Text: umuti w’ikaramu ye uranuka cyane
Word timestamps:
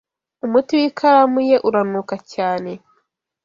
umuti 0.45 0.71
w’ikaramu 0.79 1.39
ye 1.49 1.57
uranuka 1.67 2.15
cyane 2.33 2.71